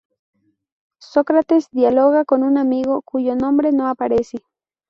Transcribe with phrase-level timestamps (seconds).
[0.99, 4.39] Sócrates dialoga con un amigo, cuyo nombre no aparece.